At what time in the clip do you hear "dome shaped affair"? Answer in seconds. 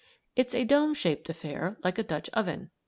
0.63-1.77